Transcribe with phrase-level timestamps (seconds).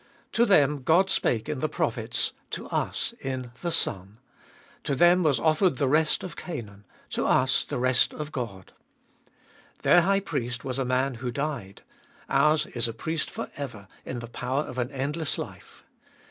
[0.31, 4.17] To them God spake in the prophets; to us in the Son.
[4.85, 8.73] To them was offered the rest of Canaan; to us the rest of God.
[9.83, 11.83] Their high priest was a man who died;
[12.31, 15.83] ours is a Priest for ever, in the power of an endless life.